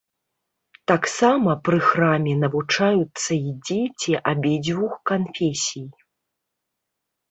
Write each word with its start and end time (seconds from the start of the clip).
Таксама 0.91 1.49
пры 1.69 1.79
храме 1.89 2.33
навучаюцца 2.45 3.31
і 3.39 3.49
дзеці 3.71 4.11
абедзвюх 4.35 4.93
канфесій. 5.15 5.89